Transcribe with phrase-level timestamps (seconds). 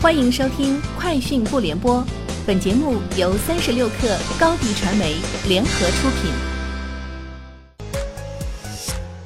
[0.00, 1.96] 欢迎收听《快讯不联播》，
[2.46, 5.16] 本节目由三十六克高低传媒
[5.48, 6.30] 联合出品。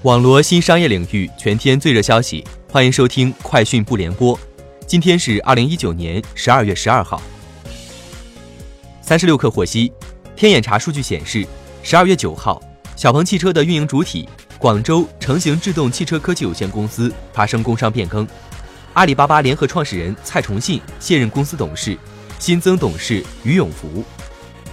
[0.01, 4.35] 网罗新商业领域全天最热消息，欢迎收听《快讯不联播》。
[4.87, 7.21] 今天是二零一九年十二月十二号。
[9.03, 9.93] 三十六克获悉，
[10.35, 11.47] 天眼查数据显示，
[11.83, 12.63] 十二月九号，
[12.97, 14.27] 小鹏汽车的运营主体
[14.57, 18.27] 广州成行制动汽车科技有限公司发生工商变更。
[18.95, 21.97] 阿里巴巴联合创始人蔡崇信卸任公司董事，
[22.39, 24.05] 新增董事于永福。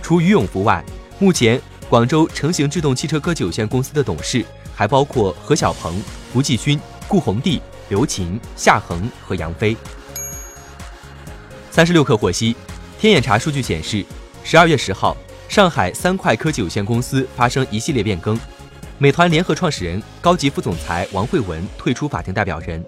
[0.01, 0.83] 除于永福外，
[1.19, 4.43] 目前广州成行制动汽车科技有限公司的董事
[4.75, 6.03] 还包括何小鹏、
[6.33, 9.75] 胡继勋、顾宏棣、刘琴、夏恒和杨飞。
[11.71, 12.53] 三十六氪获悉，
[12.99, 14.05] 天眼查数据显示，
[14.43, 15.15] 十二月十号，
[15.47, 18.37] 上海三快科技有限公司发生一系列变更，
[18.97, 22.83] 美团联合创始人、高级副总裁王慧文退出法定代表人。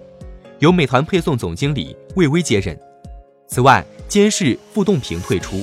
[0.62, 2.78] 由美团配送总经理魏巍接任。
[3.48, 5.60] 此外，监事傅栋平退出。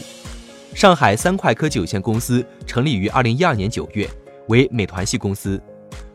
[0.76, 4.06] 上海三快科技有限公司成立于二零一二年九月，
[4.50, 5.60] 为美团系公司。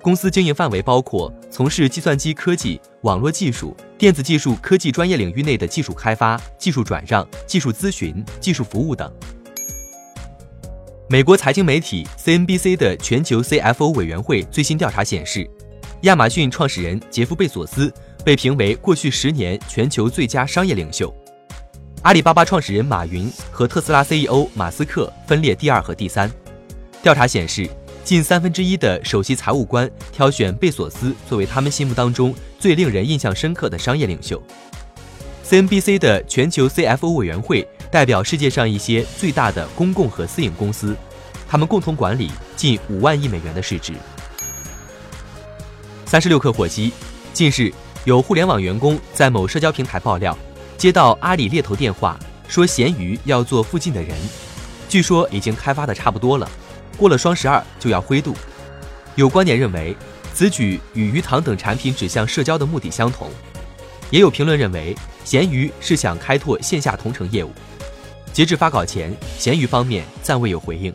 [0.03, 9.11] 公司经营范围包括从事计算机科技、网络技术、电子技术科技专业领域内的技术开发、技术转让、技术咨询、技术服务等。
[11.09, 15.49] 美国财经媒体 CNBC 的全球 CFO 委员会最新调查显示，
[16.03, 17.91] 亚马逊创始人杰夫贝索斯。
[18.25, 21.15] 被评为过去十年全球最佳商业领袖。
[22.03, 26.31] 阿里巴巴创始人马云和特斯拉 CEO 马斯克分列第二和第三。
[27.03, 27.69] 调查显示，
[28.03, 34.43] 近三分之一的首席财务官挑选贝索斯作为他们心目当中最令人印象深刻的商业领袖。
[35.47, 40.97] CNBC 的全球 CFO 委员会代表世界上一些最大的公共和私营公司，
[41.47, 43.93] 他们共同管理近五万亿美元的市值。
[46.07, 46.91] 三十六氪获悉，
[47.35, 47.71] 近日。
[48.05, 50.37] 有互联网员工在某社交平台爆料，
[50.77, 54.15] 接到阿里猎头电话，说闲鱼要做附近的人，
[54.91, 56.47] 据说已经开发的差不多了，
[56.99, 58.35] 过了双十二就要灰度。
[59.15, 59.97] 有观点认为，
[60.35, 63.31] 此举与鱼塘等产品指向社交的目的相同。
[64.11, 67.51] 也有评论认为，闲鱼是想开拓线下同城业务。
[68.35, 70.95] 截至发稿前，闲鱼方面暂未有回应。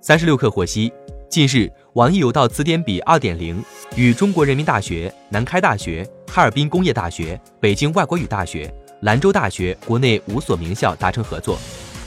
[0.00, 0.92] 三十六氪获悉，
[1.28, 1.70] 近日。
[1.92, 3.62] 网易有道词典笔二点零
[3.96, 8.72] 与中国人民大学、南开大学、哈尔滨工业大学、北京外国语大学、
[9.02, 11.58] 兰州大学国内五所名校达成合作，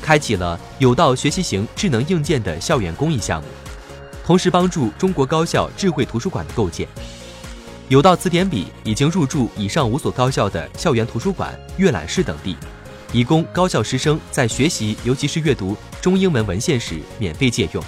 [0.02, 3.48] 开启了有道学习型智能硬件的校园公益项目，
[4.26, 6.88] 同时帮助中国高校智慧图书馆的构建。
[7.90, 12.56] 有道词典笔已经入驻以上五所高校的校园图书馆、阅览室等地，
[13.12, 17.84] 以供高校师生在学习，尤其是阅读中英文文献时免费借用。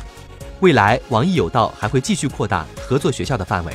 [0.64, 3.74] 未来，网易有道还会继续扩大合作学校的范围。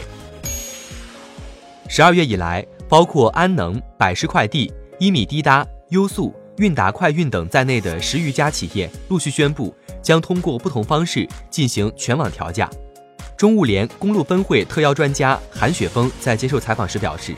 [1.87, 12.71] 十二月以来，包括安能、百世快递、一米滴答、优速、韵达快运等在内的十余家企业陆续宣布，将通过不同方式进行全网调价。
[13.37, 17.34] 中物联公路分会特邀专家韩雪峰在接受采访时表示，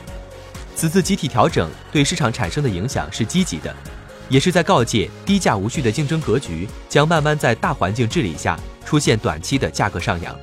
[0.77, 3.75] 此次集体调整对市场产生的影响是积极的，
[4.31, 8.57] 也是在告诫低价无序的竞争格局将慢慢在大环境治理下。
[8.83, 10.35] 出现短期的价格上扬，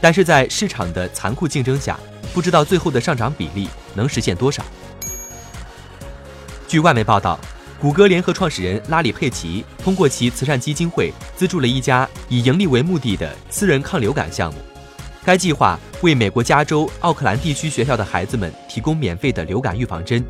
[0.00, 2.00] 但是在市场的残酷竞争下，
[2.32, 4.64] 不知道最后的上涨比例能实现多少。
[6.66, 7.38] 据外媒报道，
[7.78, 14.58] 谷歌联合创始人拉里·佩奇通过其慈善基金会资助了一家以盈利为目的的私人抗流感项目。
[15.22, 20.24] 该计划为美国加州奥克兰地区学校的孩子们提供免费的流感预防针。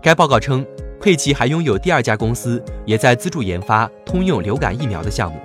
[0.00, 0.64] 该报告称，
[1.02, 5.36] 佩奇还拥有第二家公司，也在资助研发通用流感疫苗的项目。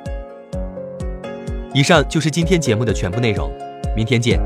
[1.74, 3.52] 以上就是今天节目的全部内容，
[3.96, 4.40] 明天见。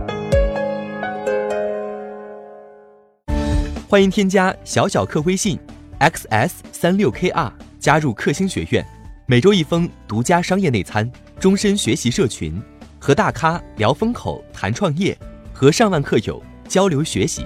[3.89, 5.59] 欢迎添加小小客微信
[5.99, 8.85] ，xs 三六 kr，加入克星学院，
[9.25, 12.57] 每周一封独家商业内参，终身学习社群，
[12.97, 15.17] 和大咖聊风口、谈创业，
[15.51, 17.43] 和上万客友交流学习。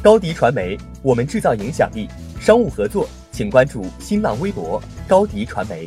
[0.00, 2.06] 高迪传媒，我们制造影响力。
[2.48, 5.86] 商务合作，请关注新浪微博高迪传媒。